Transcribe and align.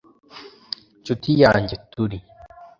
ncuti 0.99 1.31
yanjye 1.41 1.75
turi 1.91 2.17